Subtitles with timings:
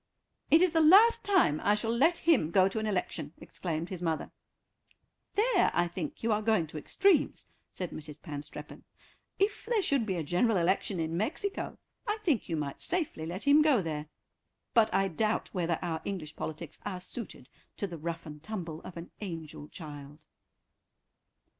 [0.49, 4.01] "It is the last time I shall let him go to an election," exclaimed his
[4.01, 4.31] mother.
[5.35, 8.19] "There I think you are going to extremes," said Mrs.
[8.19, 8.83] Panstreppon;
[9.37, 11.77] "if there should be a general election in Mexico
[12.07, 14.07] I think you might safely let him go there,
[14.73, 17.47] but I doubt whether our English politics are suited
[17.77, 20.25] to the rough and tumble of an angel child."